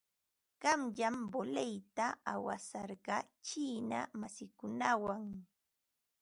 [0.61, 5.25] Qanyan voleyta awasarqaa chiina masiikunawan.